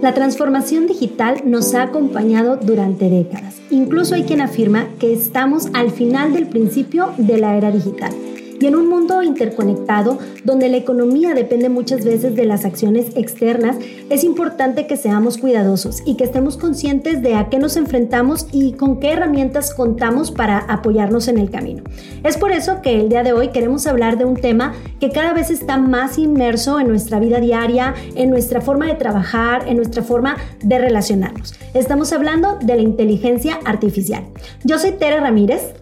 [0.00, 3.56] La transformación digital nos ha acompañado durante décadas.
[3.70, 8.12] Incluso hay quien afirma que estamos al final del principio de la era digital.
[8.60, 13.76] Y en un mundo interconectado, donde la economía depende muchas veces de las acciones externas,
[14.10, 18.72] es importante que seamos cuidadosos y que estemos conscientes de a qué nos enfrentamos y
[18.72, 21.84] con qué herramientas contamos para apoyarnos en el camino.
[22.24, 25.32] Es por eso que el día de hoy queremos hablar de un tema que cada
[25.32, 30.02] vez está más inmerso en nuestra vida diaria, en nuestra forma de trabajar, en nuestra
[30.02, 31.54] forma de relacionarnos.
[31.74, 34.24] Estamos hablando de la inteligencia artificial.
[34.64, 35.74] Yo soy Tere Ramírez.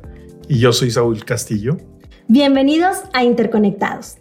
[0.49, 1.79] Y yo soy Saúl Castillo.
[2.29, 4.17] Bienvenidos a Interconectados.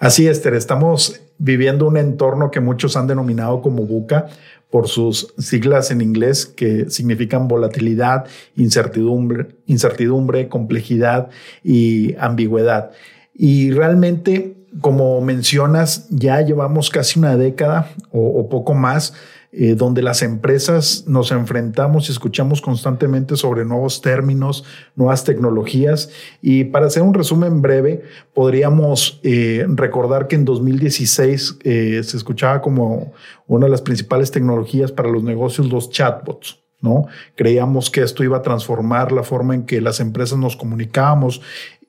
[0.00, 4.28] Así es, Esther, estamos viviendo un entorno que muchos han denominado como buca
[4.70, 8.24] por sus siglas en inglés que significan volatilidad,
[8.56, 11.28] incertidumbre, incertidumbre, complejidad
[11.62, 12.92] y ambigüedad.
[13.34, 19.12] Y realmente, como mencionas, ya llevamos casi una década o poco más
[19.54, 24.64] eh, donde las empresas nos enfrentamos y escuchamos constantemente sobre nuevos términos,
[24.96, 26.08] nuevas tecnologías.
[26.40, 32.62] Y para hacer un resumen breve, podríamos eh, recordar que en 2016 eh, se escuchaba
[32.62, 33.12] como
[33.46, 36.58] una de las principales tecnologías para los negocios los chatbots.
[36.80, 37.06] ¿no?
[37.34, 41.42] Creíamos que esto iba a transformar la forma en que las empresas nos comunicábamos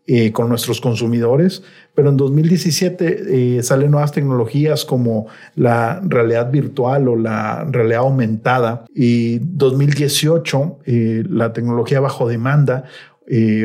[0.06, 1.64] eh, con nuestros consumidores,
[1.96, 8.84] pero en 2017 eh, salen nuevas tecnologías como la realidad virtual o la realidad aumentada
[8.94, 12.84] y 2018 eh, la tecnología bajo demanda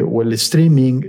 [0.06, 1.00] o el streaming.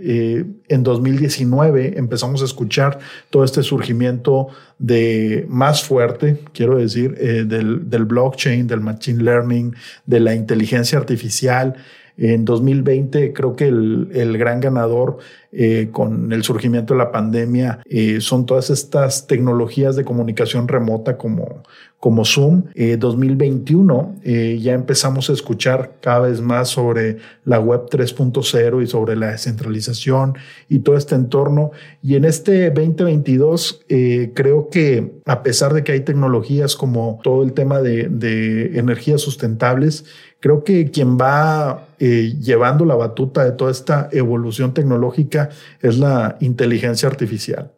[0.68, 2.98] en 2019 empezamos a escuchar
[3.30, 4.48] todo este surgimiento
[4.80, 9.76] de más fuerte, quiero decir, del, del blockchain, del machine learning,
[10.08, 11.76] de la inteligencia artificial.
[12.22, 15.20] En 2020 creo que el, gran ganador
[15.54, 21.18] eh, con el surgimiento de la pandemia eh, son todas estas tecnologías de comunicación remota
[21.18, 21.64] como,
[21.98, 22.66] como Zoom.
[22.76, 29.16] 2021 eh, ya empezamos a escuchar cada vez más sobre la web 3.0 y sobre
[29.16, 30.36] la descentralización
[30.68, 31.72] y todo este entorno.
[32.04, 33.86] Y en este 2022
[34.34, 40.04] creo que a pesar de que hay tecnologías como todo el tema de energías sustentables,
[40.40, 45.50] Creo que quien va eh, llevando la batuta de toda esta evolución tecnológica
[45.82, 47.74] es la inteligencia artificial.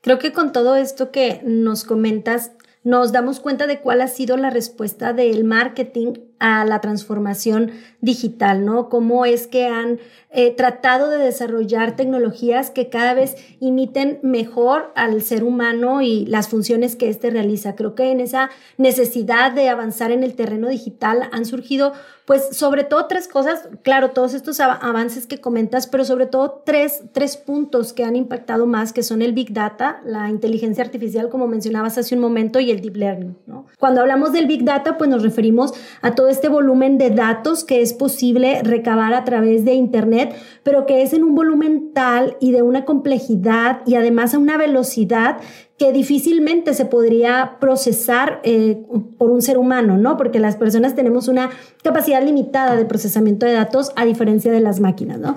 [0.00, 2.52] Creo que con todo esto que nos comentas,
[2.84, 8.64] nos damos cuenta de cuál ha sido la respuesta del marketing a la transformación digital,
[8.64, 8.88] ¿no?
[8.88, 9.98] Cómo es que han
[10.30, 16.48] eh, tratado de desarrollar tecnologías que cada vez imiten mejor al ser humano y las
[16.48, 17.74] funciones que éste realiza.
[17.74, 21.94] Creo que en esa necesidad de avanzar en el terreno digital han surgido,
[22.26, 27.04] pues, sobre todo tres cosas, claro, todos estos avances que comentas, pero sobre todo tres,
[27.12, 31.48] tres puntos que han impactado más, que son el Big Data, la inteligencia artificial, como
[31.48, 33.64] mencionabas hace un momento, y el Deep Learning, ¿no?
[33.78, 35.72] Cuando hablamos del Big Data, pues nos referimos
[36.02, 40.86] a todo este volumen de datos que es posible recabar a través de Internet, pero
[40.86, 45.38] que es en un volumen tal y de una complejidad y además a una velocidad
[45.78, 48.82] que difícilmente se podría procesar eh,
[49.16, 50.16] por un ser humano, ¿no?
[50.16, 51.50] Porque las personas tenemos una
[51.84, 55.36] capacidad limitada de procesamiento de datos a diferencia de las máquinas, ¿no?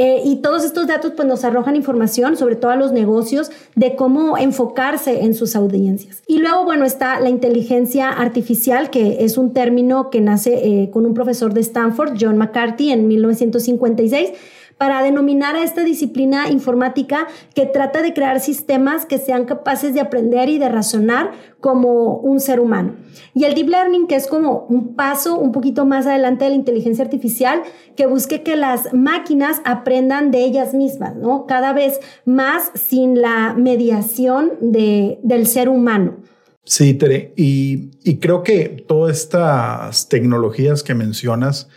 [0.00, 3.96] Eh, y todos estos datos pues, nos arrojan información, sobre todo a los negocios, de
[3.96, 6.22] cómo enfocarse en sus audiencias.
[6.28, 11.04] Y luego, bueno, está la inteligencia artificial, que es un término que nace eh, con
[11.04, 14.30] un profesor de Stanford, John McCarthy, en 1956
[14.78, 20.00] para denominar a esta disciplina informática que trata de crear sistemas que sean capaces de
[20.00, 22.94] aprender y de razonar como un ser humano.
[23.34, 26.56] Y el deep learning, que es como un paso un poquito más adelante de la
[26.56, 27.62] inteligencia artificial,
[27.96, 31.46] que busque que las máquinas aprendan de ellas mismas, ¿no?
[31.46, 36.18] Cada vez más sin la mediación de, del ser humano.
[36.64, 41.68] Sí, Tere, y, y creo que todas estas tecnologías que mencionas,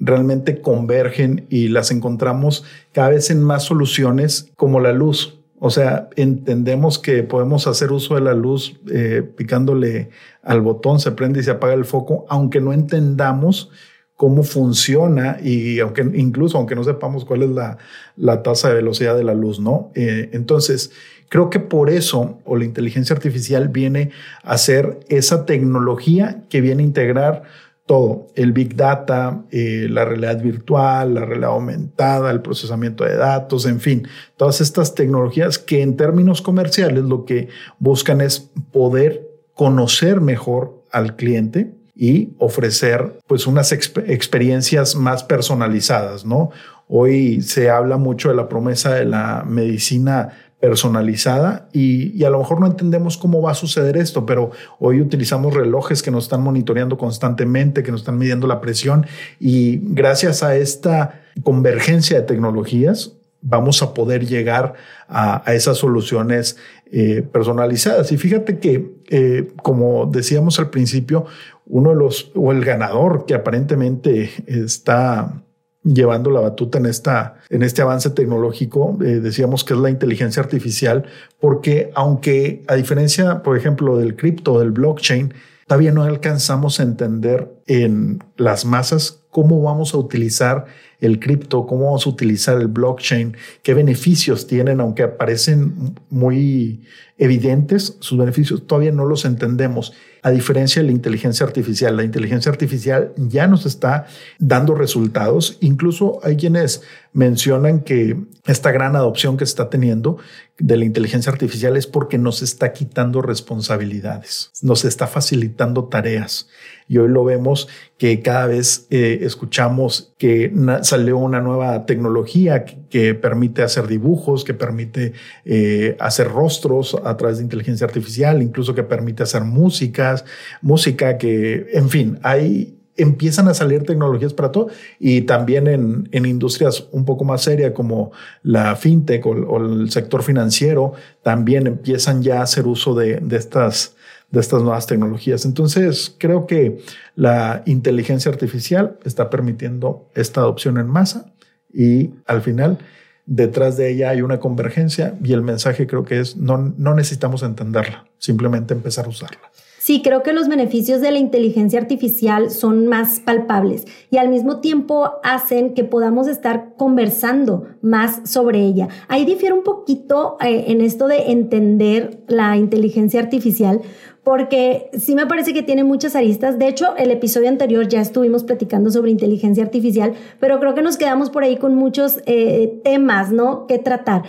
[0.00, 5.38] realmente convergen y las encontramos cada vez en más soluciones como la luz.
[5.58, 10.10] O sea, entendemos que podemos hacer uso de la luz eh, picándole
[10.42, 13.70] al botón, se prende y se apaga el foco, aunque no entendamos
[14.16, 17.78] cómo funciona y aunque incluso aunque no sepamos cuál es la,
[18.16, 19.90] la tasa de velocidad de la luz, ¿no?
[19.94, 20.92] Eh, entonces,
[21.28, 24.10] creo que por eso, o la inteligencia artificial viene
[24.42, 27.42] a ser esa tecnología que viene a integrar
[27.86, 33.66] todo, el Big Data, eh, la realidad virtual, la realidad aumentada, el procesamiento de datos,
[33.66, 37.48] en fin, todas estas tecnologías que en términos comerciales lo que
[37.78, 46.50] buscan es poder conocer mejor al cliente y ofrecer pues unas experiencias más personalizadas, ¿no?
[46.88, 50.30] Hoy se habla mucho de la promesa de la medicina
[50.64, 55.02] personalizada y, y, a lo mejor no entendemos cómo va a suceder esto, pero hoy
[55.02, 59.04] utilizamos relojes que nos están monitoreando constantemente, que nos están midiendo la presión
[59.38, 63.12] y gracias a esta convergencia de tecnologías
[63.42, 64.72] vamos a poder llegar
[65.06, 66.56] a, esas soluciones
[66.90, 68.10] eh, personalizadas.
[68.10, 71.26] Y fíjate que, eh, como decíamos al principio,
[71.66, 75.42] uno de los, o el ganador que aparentemente está
[75.84, 80.42] llevando la batuta en, esta, en este avance tecnológico, eh, decíamos que es la inteligencia
[80.42, 81.04] artificial,
[81.40, 85.34] porque aunque a diferencia, por ejemplo, del cripto, del blockchain,
[85.66, 90.66] todavía no alcanzamos a entender en las masas cómo vamos a utilizar
[91.00, 96.82] el cripto, cómo vamos a utilizar el blockchain, qué beneficios tienen, aunque aparecen muy
[97.18, 99.92] evidentes, sus beneficios todavía no los entendemos
[100.24, 101.96] a diferencia de la inteligencia artificial.
[101.98, 104.06] La inteligencia artificial ya nos está
[104.38, 105.58] dando resultados.
[105.60, 106.80] Incluso hay quienes
[107.14, 110.18] mencionan que esta gran adopción que está teniendo
[110.58, 116.48] de la inteligencia artificial es porque nos está quitando responsabilidades, nos está facilitando tareas.
[116.86, 117.68] Y hoy lo vemos
[117.98, 120.52] que cada vez eh, escuchamos que
[120.82, 125.14] salió una nueva tecnología que, permite hacer dibujos, que permite
[125.44, 130.24] eh, hacer rostros a través de inteligencia artificial, incluso que permite hacer músicas,
[130.62, 134.68] música que, en fin, hay empiezan a salir tecnologías para todo
[134.98, 138.12] y también en, industrias un poco más serias como
[138.42, 140.92] la fintech o, el sector financiero
[141.22, 143.96] también empiezan ya a hacer uso de, de estas
[144.30, 145.44] de estas nuevas tecnologías.
[145.44, 146.78] Entonces, creo que
[147.14, 151.32] la inteligencia artificial está permitiendo esta adopción en masa
[151.72, 152.78] y al final
[153.26, 157.42] detrás de ella hay una convergencia y el mensaje creo que es no, no necesitamos
[157.42, 159.50] entenderla, simplemente empezar a usarla.
[159.84, 164.60] Sí, creo que los beneficios de la inteligencia artificial son más palpables y al mismo
[164.60, 168.88] tiempo hacen que podamos estar conversando más sobre ella.
[169.08, 173.82] Ahí difiere un poquito eh, en esto de entender la inteligencia artificial
[174.22, 176.58] porque sí me parece que tiene muchas aristas.
[176.58, 180.96] De hecho, el episodio anterior ya estuvimos platicando sobre inteligencia artificial, pero creo que nos
[180.96, 183.66] quedamos por ahí con muchos eh, temas, ¿no?
[183.66, 184.22] Que tratar.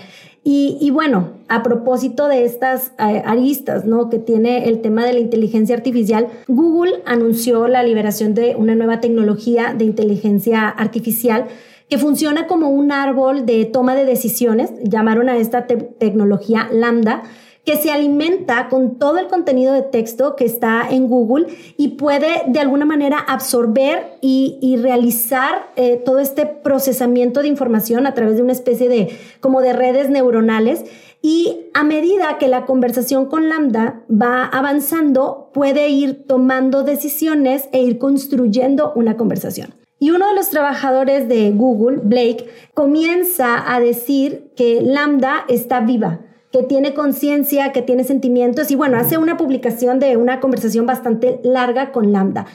[0.47, 4.11] Y, bueno, a propósito de estas eh, aristas, ¿no?
[4.11, 9.01] Que tiene el tema de la inteligencia artificial, Google anunció la liberación de una nueva
[9.01, 11.47] tecnología de inteligencia artificial
[11.89, 14.69] que funciona como un árbol de toma de decisiones.
[14.83, 17.23] Llamaron a esta tecnología Lambda
[17.65, 21.47] que se alimenta con todo el contenido de texto que está en Google
[21.77, 28.13] y puede de alguna manera absorber y, realizar eh, todo este procesamiento de información a
[28.13, 30.83] través de una especie de como de redes neuronales.
[31.21, 37.81] Y a medida que la conversación con Lambda va avanzando, puede ir tomando decisiones e
[37.81, 39.73] ir construyendo una conversación.
[39.97, 46.19] Y uno de los trabajadores de Google, Blake, comienza a decir que Lambda está viva,
[46.55, 51.41] que tiene conciencia, que tiene sentimientos y bueno, hace una publicación de una conversación bastante
[51.43, 52.45] larga con Lambda.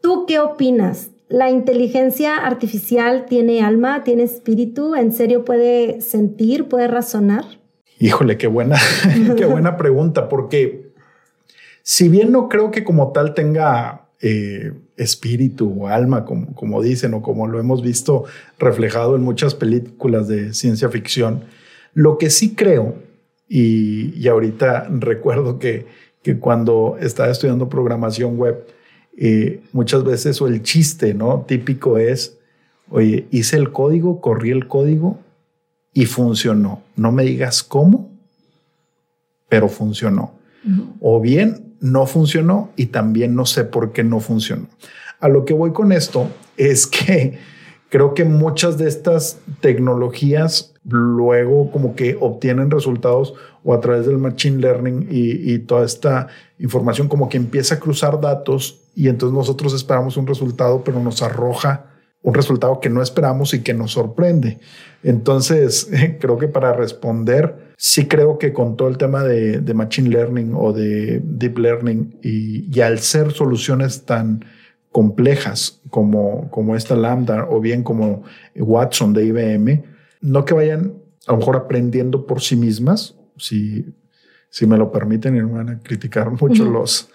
[0.00, 1.10] ¿Tú qué opinas?
[1.28, 4.96] ¿La inteligencia artificial tiene alma, tiene espíritu?
[4.96, 7.44] ¿En serio puede sentir, puede razonar?
[8.00, 8.78] Híjole, qué buena,
[9.36, 10.90] qué buena pregunta, porque
[11.84, 17.14] si bien no creo que como tal tenga eh, espíritu o alma, como, como dicen,
[17.14, 18.24] o como lo hemos visto
[18.58, 21.44] reflejado en muchas películas de ciencia ficción,
[21.94, 23.05] lo que sí creo
[23.48, 25.86] y, ahorita recuerdo que,
[26.22, 28.66] que, cuando estaba estudiando programación web,
[29.16, 31.44] eh, muchas veces o el chiste ¿no?
[31.46, 32.38] típico es,
[32.90, 35.18] oye, hice el código, corrí el código
[35.94, 36.82] y funcionó.
[36.96, 38.10] No me digas cómo,
[39.48, 40.34] pero funcionó.
[41.00, 44.66] O bien no funcionó y también no sé por qué no funcionó.
[45.20, 47.38] A lo que voy con esto es que
[47.88, 54.18] creo que muchas de estas tecnologías luego como que obtienen resultados o a través del
[54.18, 56.28] machine learning y, toda esta
[56.58, 61.22] información como que empieza a cruzar datos y entonces nosotros esperamos un resultado, pero nos
[61.22, 61.86] arroja
[62.22, 64.58] un resultado que no esperamos y que nos sorprende.
[65.02, 65.90] Entonces,
[66.20, 70.72] creo que para responder, sí creo que con todo el tema de, Machine Learning o
[70.72, 74.44] de Deep Learning y, y, al ser soluciones tan
[74.96, 78.22] complejas como, como esta Lambda o bien como
[78.54, 79.84] Watson de IBM,
[80.22, 80.94] no que vayan
[81.26, 83.84] a lo mejor aprendiendo por sí mismas, si,
[84.48, 87.10] si me lo permiten y no van a criticar mucho los,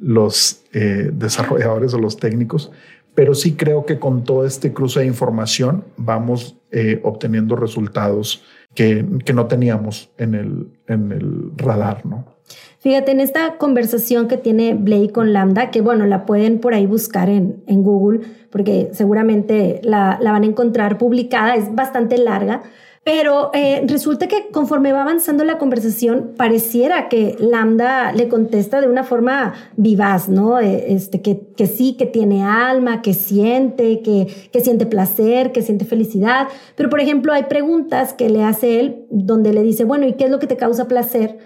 [0.00, 2.72] los eh, desarrolladores o los técnicos,
[3.14, 8.42] pero sí creo que con todo este cruce de información vamos eh, obteniendo resultados
[8.74, 12.39] que, que, no teníamos en el, en el radar, ¿no?
[12.80, 16.86] Fíjate, en esta conversación que tiene Blake con Lambda, que bueno, la pueden por ahí
[16.86, 22.62] buscar en, en Google, porque seguramente la, la, van a encontrar publicada, es bastante larga,
[23.02, 28.88] Pero eh, resulta que conforme va avanzando la conversación, pareciera que Lambda le contesta de
[28.88, 30.60] una forma vivaz, ¿no?
[30.60, 35.62] Eh, este, que, que, sí, que tiene alma, que siente, que, que siente placer, que
[35.62, 36.48] siente felicidad.
[36.76, 40.24] Pero, por ejemplo, hay preguntas que le hace él donde le dice, bueno, ¿y qué
[40.24, 41.38] es lo que te causa placer?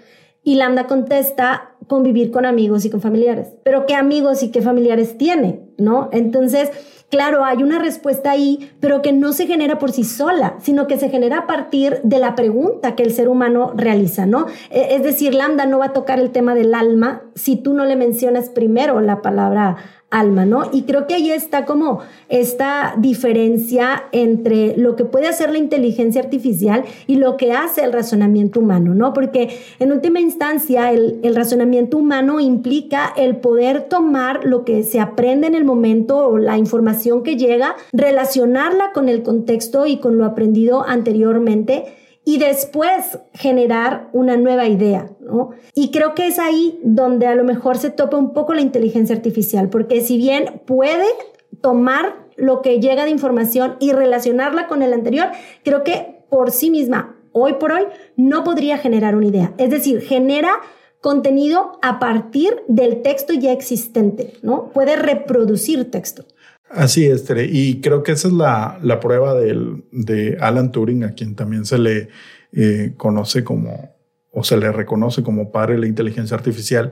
[0.45, 3.49] Y Lambda contesta, convivir con amigos y con familiares.
[3.63, 5.59] Pero ¿qué amigos y qué familiares tiene?
[5.77, 6.09] ¿No?
[6.13, 6.71] Entonces,
[7.11, 10.97] Claro, hay una respuesta ahí, pero que no se genera por sí sola, sino que
[10.97, 14.47] se genera a partir de la pregunta que el ser humano realiza, ¿no?
[14.71, 17.85] E, es decir, Lambda no va a tocar el tema del alma si tú no
[17.85, 19.77] le mencionas primero la palabra
[20.11, 20.69] alma, ¿no?
[20.71, 26.21] Y creo que ahí está como esta diferencia entre lo que puede hacer la inteligencia
[26.21, 29.13] artificial y lo que hace el razonamiento humano, ¿no?
[29.13, 34.99] Porque en última instancia el, el razonamiento humano implica el poder tomar lo que se
[34.99, 40.17] aprende en el momento o la información que llega, relacionarla con el contexto y con
[40.17, 41.85] lo aprendido anteriormente
[42.25, 45.51] y después generar una nueva idea, ¿no?
[45.75, 49.15] Y creo que es ahí donde a lo mejor se topa un poco la inteligencia
[49.15, 51.05] artificial, porque si bien puede
[51.61, 55.27] tomar lo que llega de información y relacionarla con el anterior,
[55.63, 57.83] creo que por sí misma, hoy por hoy,
[58.17, 59.53] no podría generar una idea.
[59.57, 60.59] Es decir, genera
[61.01, 64.69] contenido a partir del texto ya existente, ¿no?
[64.69, 66.25] Puede reproducir texto.
[66.69, 67.45] Así es, Tere.
[67.45, 71.65] Y creo que esa es la, la prueba del, de Alan Turing, a quien también
[71.65, 72.09] se le
[72.51, 73.95] eh, conoce como,
[74.31, 76.91] o se le reconoce como padre de la inteligencia artificial,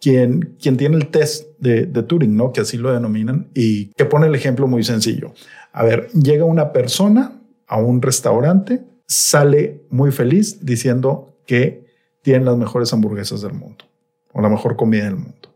[0.00, 2.52] quien, quien tiene el test de, de Turing, ¿no?
[2.52, 5.32] Que así lo denominan, y que pone el ejemplo muy sencillo.
[5.72, 11.86] A ver, llega una persona a un restaurante, sale muy feliz diciendo que
[12.22, 13.84] tienen las mejores hamburguesas del mundo
[14.32, 15.48] o la mejor comida del mundo.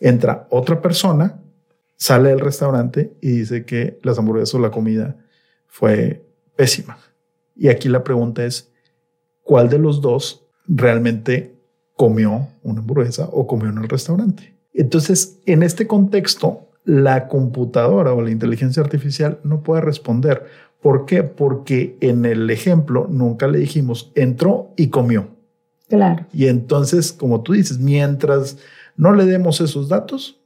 [0.00, 1.40] Entra otra persona
[1.96, 5.16] sale del restaurante y dice que las hamburguesas o la comida
[5.66, 6.24] fue
[6.56, 6.98] pésima.
[7.54, 8.70] Y aquí la pregunta es,
[9.42, 11.54] ¿cuál de los dos realmente
[11.94, 14.54] comió una hamburguesa o comió en el restaurante?
[14.74, 20.46] Entonces, en este contexto, la computadora o la inteligencia artificial no puede responder.
[20.80, 21.22] ¿Por qué?
[21.22, 25.28] Porque en el ejemplo nunca le dijimos entró y comió.
[25.88, 26.26] Claro.
[26.32, 28.58] Y entonces, como tú dices, mientras
[28.96, 30.40] no le demos esos datos,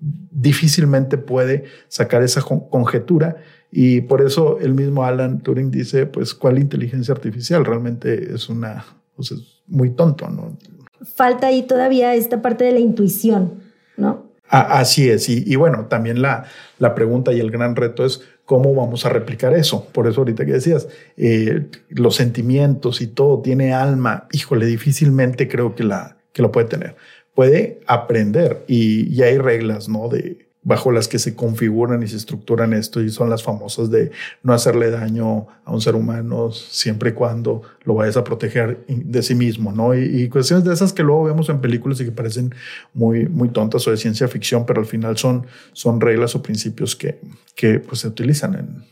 [0.00, 3.36] difícilmente puede sacar esa conjetura
[3.70, 7.64] y por eso el mismo Alan Turing dice, pues, ¿cuál inteligencia artificial?
[7.64, 8.84] Realmente es una,
[9.16, 10.56] pues es muy tonto, ¿no?
[11.02, 13.62] Falta ahí todavía esta parte de la intuición,
[13.96, 14.32] ¿no?
[14.46, 16.44] así es, y, bueno, también la,
[16.78, 19.88] la pregunta y el gran reto es cómo vamos a replicar eso.
[19.90, 20.86] Por eso ahorita que decías,
[21.16, 26.68] eh, los sentimientos y todo tiene alma, híjole, difícilmente creo que, la, que lo puede
[26.68, 26.94] tener
[27.34, 30.08] puede aprender y, hay reglas, ¿no?
[30.08, 34.10] De, bajo las que se configuran y se estructuran esto y son las famosas de
[34.42, 39.22] no hacerle daño a un ser humano siempre y cuando lo vayas a proteger de
[39.22, 39.94] sí mismo, ¿no?
[39.94, 42.54] Y, cuestiones de esas que luego vemos en películas y que parecen
[42.94, 46.96] muy, muy tontas o de ciencia ficción, pero al final son, son reglas o principios
[46.96, 47.20] que,
[47.54, 48.84] que pues, se utilizan en,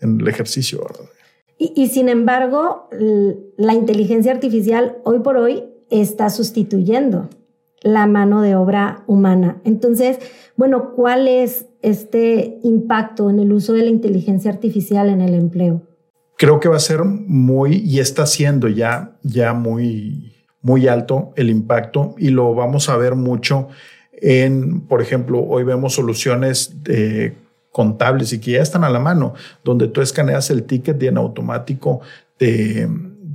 [0.00, 0.84] en el ejercicio.
[1.56, 2.88] Y, y sin embargo,
[3.56, 7.28] la inteligencia artificial hoy por hoy está sustituyendo
[7.82, 9.60] la mano de obra humana.
[9.64, 10.18] Entonces,
[10.56, 15.82] bueno, ¿cuál es este impacto en el uso de la inteligencia artificial en el empleo?
[16.36, 21.50] Creo que va a ser muy, y está siendo ya, ya muy, muy alto el
[21.50, 23.68] impacto y lo vamos a ver mucho
[24.12, 26.76] en, por ejemplo, hoy vemos soluciones
[27.72, 29.34] contables y que ya están a la mano,
[29.64, 32.00] donde tú escaneas el ticket y en automático
[32.36, 32.88] te,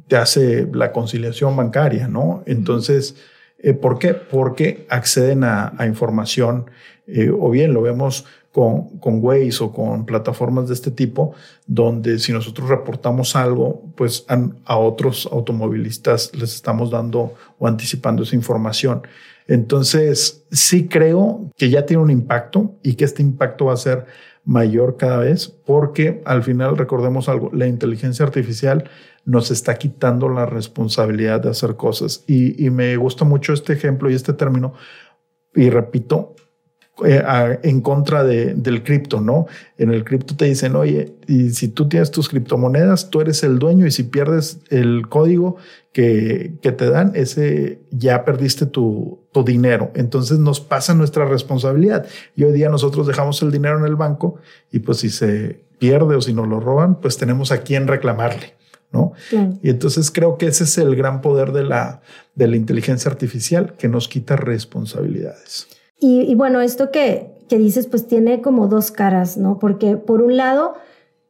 [0.07, 2.43] te hace la conciliación bancaria, ¿no?
[2.45, 3.15] Entonces,
[3.59, 4.13] eh, ¿Por qué?
[4.13, 6.69] Porque acceden a, información,
[7.07, 11.33] eh, o bien lo vemos con, con Waze o con plataformas de este tipo,
[11.65, 18.35] donde si nosotros reportamos algo, pues a, otros automovilistas les estamos dando o anticipando esa
[18.35, 19.01] información.
[19.47, 24.05] Entonces, sí creo que ya tiene un impacto y que este impacto va a ser
[24.47, 28.89] mayor cada vez, porque al final recordemos algo, la inteligencia artificial
[29.25, 32.23] nos está quitando la responsabilidad de hacer cosas.
[32.27, 34.73] Y, me gusta mucho este ejemplo y este término.
[35.53, 36.33] Y repito,
[37.05, 39.45] eh, en contra del cripto, ¿no?
[39.77, 43.59] En el cripto te dicen, oye, y si tú tienes tus criptomonedas, tú eres el
[43.59, 45.57] dueño y si pierdes el código
[45.91, 49.91] que, que te dan, ese ya perdiste tu, tu, dinero.
[49.93, 52.07] Entonces nos pasa nuestra responsabilidad.
[52.35, 54.39] Y hoy día nosotros dejamos el dinero en el banco
[54.71, 58.55] y pues si se pierde o si nos lo roban, pues tenemos a quién reclamarle.
[58.91, 59.13] ¿no?
[59.61, 62.01] Y entonces creo que ese es el gran poder de la,
[62.35, 65.67] de la inteligencia artificial que nos quita responsabilidades.
[65.99, 69.57] Y, bueno, esto que, que dices, pues tiene como dos caras, ¿no?
[69.59, 70.75] Porque por un lado,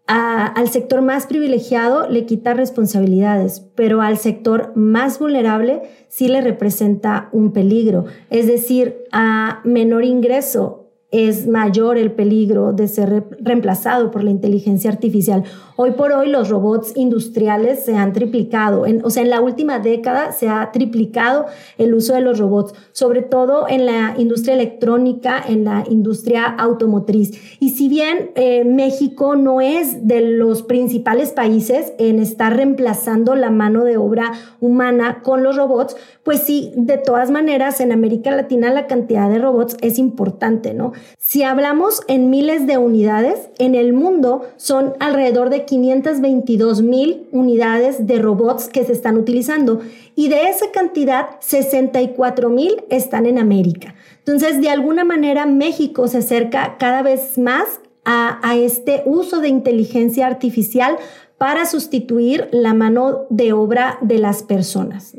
[0.07, 7.29] al sector más privilegiado le quita responsabilidades, pero al sector más vulnerable sí le representa
[7.31, 8.05] un peligro.
[8.29, 14.91] Es decir, a menor ingreso es mayor el peligro de ser reemplazado por la inteligencia
[14.91, 15.43] artificial.
[15.79, 20.31] Hoy por hoy los robots industriales se han triplicado, o sea, en la última década
[20.31, 21.45] se ha triplicado
[21.77, 27.39] el uso de los robots, sobre todo en la industria electrónica, en la industria automotriz.
[27.59, 33.51] Y si bien eh, México no es de los principales países en estar reemplazando la
[33.51, 38.71] mano de obra humana con los robots, pues sí, de todas maneras, en América Latina
[38.71, 40.93] la cantidad de robots es importante, ¿no?
[41.19, 48.07] Si hablamos en miles de unidades, en el mundo son alrededor de 522 mil unidades
[48.07, 49.81] de robots que se están utilizando
[50.15, 53.93] y de esa cantidad 64 mil están en América.
[54.17, 60.25] Entonces, de alguna manera, México se acerca cada vez más a, este uso de inteligencia
[60.25, 60.97] artificial
[61.37, 65.13] para sustituir la mano de obra de las personas.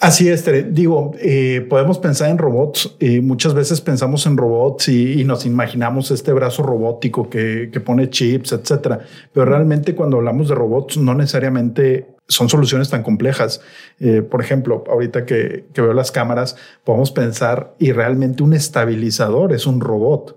[0.00, 2.94] Así es, digo, eh, podemos pensar en robots.
[3.00, 8.52] Eh, muchas veces pensamos en robots y, nos imaginamos este brazo robótico que, pone chips,
[8.52, 9.00] etcétera.
[9.32, 13.60] Pero realmente cuando hablamos de robots, no necesariamente son soluciones tan complejas.
[13.98, 19.52] Eh, por ejemplo, ahorita que, que veo las cámaras, podemos pensar y realmente un estabilizador
[19.52, 20.36] es un robot.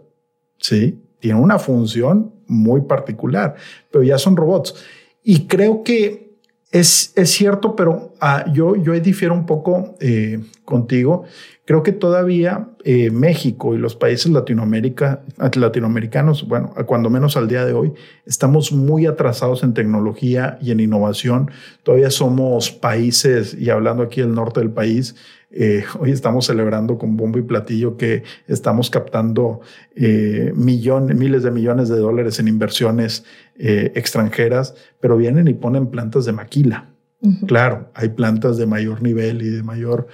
[0.57, 3.55] Sí, tiene una función muy particular,
[3.91, 4.73] pero ya son robots.
[5.23, 6.30] Y creo que
[6.71, 11.25] es, es cierto, pero ah, yo, yo difiero un poco eh, contigo.
[11.71, 15.21] Creo que todavía eh, México y los países Latinoamérica,
[15.55, 17.93] latinoamericanos, bueno, cuando menos al día de hoy,
[18.25, 21.49] estamos muy atrasados en tecnología y en innovación.
[21.83, 25.15] Todavía somos países, y hablando aquí del norte del país,
[25.49, 29.61] eh, hoy estamos celebrando con bombo y platillo que estamos captando
[29.95, 33.23] eh, millones, miles de millones de dólares en inversiones
[33.55, 36.90] extranjeras, pero vienen y ponen plantas de maquila.
[37.45, 40.07] Claro, hay plantas de mayor nivel y de mayor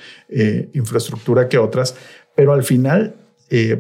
[0.74, 1.96] infraestructura que otras,
[2.36, 3.16] pero al final,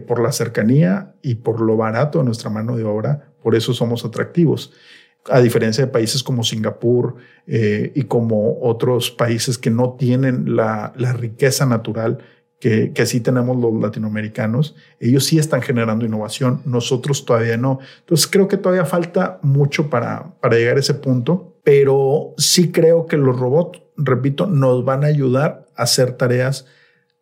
[0.07, 4.03] por la cercanía y por lo barato de nuestra mano de obra, por eso somos
[4.03, 4.73] atractivos.
[5.29, 7.15] A diferencia de países como Singapur
[7.47, 12.17] eh, y como otros países que no tienen la, riqueza natural
[12.59, 17.79] que, que, sí tenemos los latinoamericanos, ellos sí están generando innovación, nosotros todavía no.
[17.99, 23.07] Entonces creo que todavía falta mucho para, para llegar a ese punto, pero sí creo
[23.07, 26.65] que los robots, repito, nos van a ayudar a hacer tareas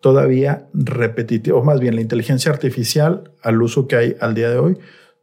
[0.01, 4.59] todavía repetitivas, o más bien la inteligencia artificial al uso que hay al día de
[4.59, 4.77] hoy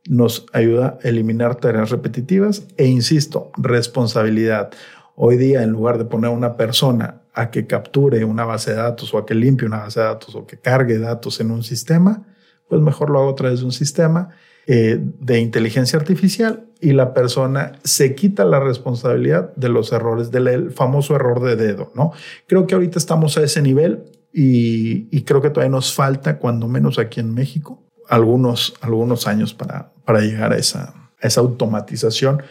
[0.09, 4.73] nos ayuda a eliminar tareas repetitivas e, insisto, responsabilidad.
[5.15, 8.79] Hoy día, en lugar de poner a una persona a que capture una base de
[8.79, 11.63] datos o a que limpie una base de datos o que cargue datos en un
[11.63, 12.27] sistema,
[12.73, 14.31] pues mejor lo hago a través de un sistema
[14.67, 20.71] eh, de inteligencia artificial y la persona se quita la responsabilidad de los errores, del
[20.71, 22.13] famoso error de dedo, ¿no?
[22.47, 26.99] Creo que ahorita estamos a ese nivel y, creo que todavía nos falta, cuando menos
[26.99, 32.43] aquí en México, algunos, algunos años para, para llegar a esa, esa automatización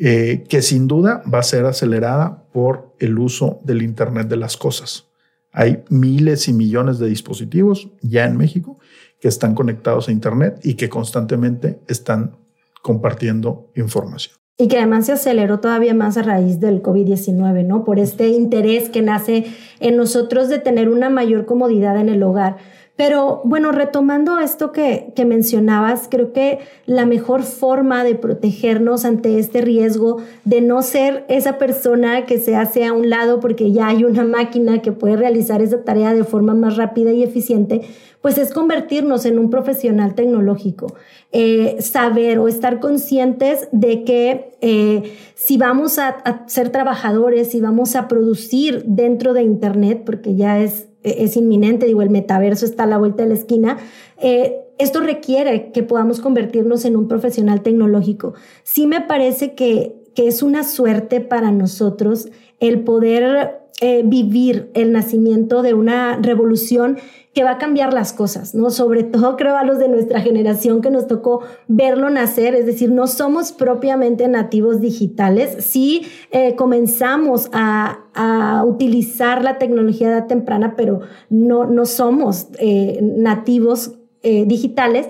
[0.00, 4.56] eh, que sin duda va a ser acelerada por el uso del Internet de las
[4.56, 5.06] Cosas.
[5.52, 8.79] Hay miles y millones de dispositivos ya en México
[9.20, 12.36] que están conectados a Internet y que constantemente están
[12.82, 14.36] compartiendo información.
[14.56, 17.84] Y que además se aceleró todavía más a raíz del COVID-19, ¿no?
[17.84, 19.46] Por este interés que nace
[19.80, 22.58] en nosotros de tener una mayor comodidad en el hogar.
[23.00, 29.38] Pero bueno, retomando esto que, que, mencionabas, creo que la mejor forma de protegernos ante
[29.38, 33.86] este riesgo de no ser esa persona que se hace a un lado porque ya
[33.88, 37.80] hay una máquina que puede realizar esa tarea de forma más rápida y eficiente,
[38.20, 40.94] pues es convertirnos en un profesional tecnológico,
[41.32, 47.62] eh, saber o estar conscientes de que eh, si vamos a, a ser trabajadores, si
[47.62, 52.84] vamos a producir dentro de Internet, porque ya es es inminente, digo, el metaverso está
[52.84, 53.78] a la vuelta de la esquina,
[54.18, 58.32] eh, esto requiere que podamos convertirnos en un profesional tecnológico.
[58.62, 62.28] Sí me parece que, que es una suerte para nosotros
[62.60, 66.98] el poder eh, vivir el nacimiento de una revolución
[67.32, 68.70] que va a cambiar las cosas, ¿no?
[68.70, 72.90] Sobre todo creo a los de nuestra generación que nos tocó verlo nacer, es decir,
[72.90, 77.96] no somos propiamente nativos digitales, sí eh, comenzamos a,
[78.66, 85.08] utilizar la tecnología de edad temprana, pero no, no somos eh, nativos digitales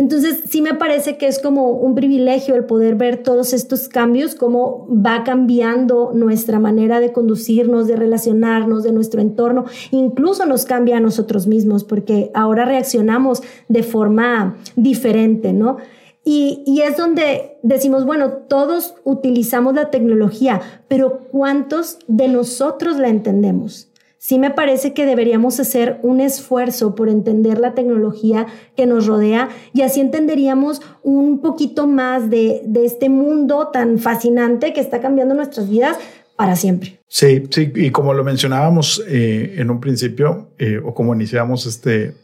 [0.00, 4.34] entonces, sí me parece que es como un privilegio el poder ver todos estos cambios,
[4.34, 10.96] cómo va cambiando nuestra manera de conducirnos, de relacionarnos, de nuestro entorno, incluso nos cambia
[10.96, 15.76] a nosotros mismos, porque ahora reaccionamos de forma diferente, ¿no?
[16.24, 23.08] Y, y, es donde decimos, bueno, todos utilizamos la tecnología, pero ¿cuántos de nosotros la
[23.10, 23.89] entendemos?
[24.22, 29.48] Sí me parece que deberíamos hacer un esfuerzo por entender la tecnología que nos rodea
[29.72, 35.34] y así entenderíamos un poquito más de, de este mundo tan fascinante que está cambiando
[35.34, 35.96] nuestras vidas
[36.36, 37.00] para siempre.
[37.08, 42.14] Sí, sí, y como lo mencionábamos eh, en un principio, eh, o como iniciamos este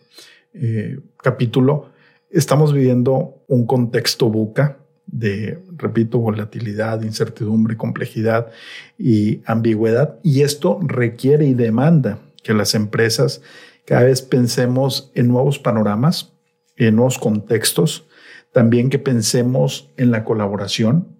[0.53, 1.93] eh, capítulo,
[2.29, 8.49] estamos viviendo un contexto buca de, repito, volatilidad, incertidumbre, complejidad
[8.99, 10.19] y ambigüedad.
[10.23, 13.43] Y esto requiere y demanda que las empresas
[13.85, 16.33] cada vez pensemos en nuevos panoramas,
[16.77, 18.07] en nuevos contextos,
[18.53, 21.17] también que pensemos en la colaboración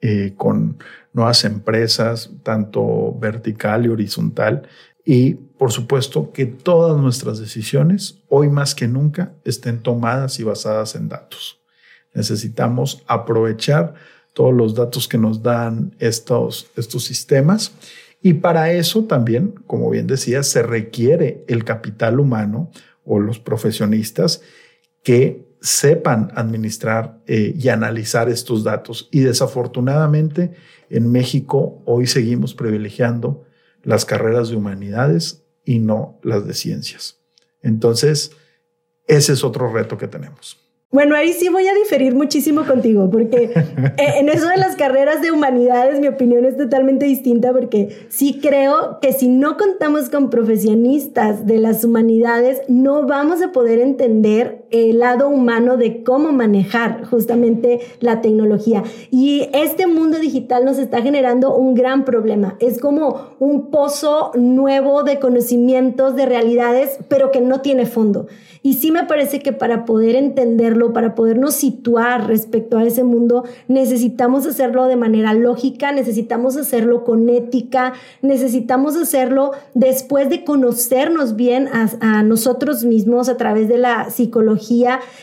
[0.00, 0.78] eh, con
[1.12, 4.66] nuevas empresas, tanto vertical y horizontal,
[5.04, 10.94] y por supuesto que todas nuestras decisiones, hoy más que nunca, estén tomadas y basadas
[10.94, 11.59] en datos.
[12.14, 13.94] Necesitamos aprovechar
[14.32, 17.72] todos los datos que nos dan estos, estos sistemas.
[18.22, 22.70] Y para eso también, como bien decía, se requiere el capital humano
[23.04, 24.42] o los profesionistas
[25.02, 29.08] que sepan administrar eh, y analizar estos datos.
[29.10, 30.52] Y desafortunadamente
[30.88, 33.44] en México hoy seguimos privilegiando
[33.82, 37.18] las carreras de humanidades y no las de ciencias.
[37.62, 38.32] Entonces,
[39.06, 40.59] ese es otro reto que tenemos.
[40.92, 43.52] Bueno, ahí sí voy a diferir muchísimo contigo, porque
[43.96, 48.40] eh, en eso de las carreras de humanidades mi opinión es totalmente distinta, porque sí
[48.42, 54.59] creo que si no contamos con profesionistas de las humanidades, no vamos a poder entender
[54.70, 58.82] el lado humano de cómo manejar justamente la tecnología.
[59.10, 62.56] Y este mundo digital nos está generando un gran problema.
[62.60, 68.26] Es como un pozo nuevo de conocimientos, de realidades, pero que no tiene fondo.
[68.62, 73.44] Y sí me parece que para poder entenderlo, para podernos situar respecto a ese mundo,
[73.68, 81.68] necesitamos hacerlo de manera lógica, necesitamos hacerlo con ética, necesitamos hacerlo después de conocernos bien
[81.72, 84.59] a, nosotros mismos a través de la psicología.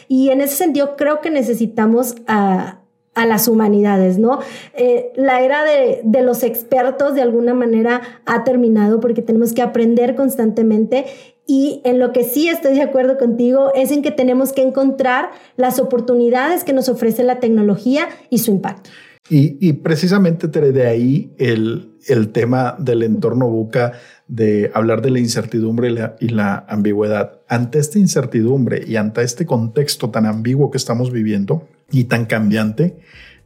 [0.08, 2.82] Y en ese sentido creo que necesitamos a
[3.14, 4.42] a las humanidades, ¿no?
[4.76, 9.64] Eh, la era de, de, los expertos de alguna manera ha terminado porque tenemos que
[9.64, 11.06] aprender constantemente
[11.48, 15.30] y en lo que sí estoy de acuerdo contigo es en que tenemos que encontrar
[15.56, 18.90] las oportunidades que nos ofrece la tecnología y su impacto.
[19.30, 23.94] Y, y precisamente de ahí el, el, tema del entorno buca,
[24.28, 27.40] de hablar de la incertidumbre y la, y la ambigüedad.
[27.48, 32.98] Ante esta incertidumbre y ante este contexto tan ambiguo que estamos viviendo y tan cambiante,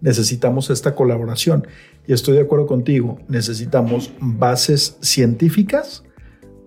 [0.02, 1.68] necesitamos esta colaboración.
[2.08, 6.04] Y estoy de acuerdo contigo, necesitamos bases científicas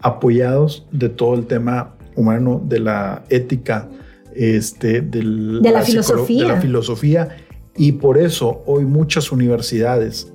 [0.00, 3.88] apoyados de todo el tema humano, de la ética,
[4.34, 6.42] este, del, de, la, filosofía.
[6.42, 7.36] de la filosofía.
[7.76, 10.32] Y por eso hoy muchas universidades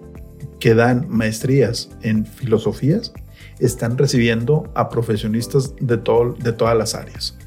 [0.60, 3.13] que dan maestrías en filosofías
[3.60, 7.38] están recibiendo a profesionistas de, todo, de todas las áreas.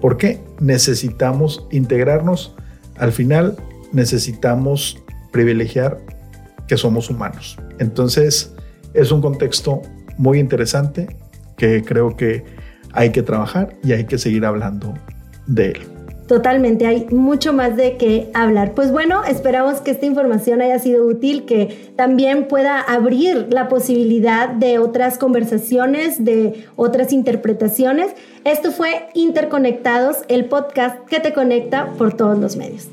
[0.00, 0.42] ¿Por qué?
[0.60, 2.54] Necesitamos integrarnos.
[2.96, 3.56] Al final
[3.92, 5.98] necesitamos privilegiar
[6.66, 7.56] que somos humanos.
[7.78, 8.54] Entonces
[8.94, 9.82] es un contexto
[10.18, 11.16] muy interesante
[11.56, 12.44] que creo que
[12.92, 14.92] hay que trabajar y hay que seguir hablando
[15.46, 15.91] de él.
[16.26, 18.72] Totalmente, hay mucho más de qué hablar.
[18.74, 24.48] Pues bueno, esperamos que esta información haya sido útil, que también pueda abrir la posibilidad
[24.48, 28.12] de otras conversaciones, de otras interpretaciones.
[28.44, 32.88] Esto fue Interconectados, el podcast que te conecta por todos los medios.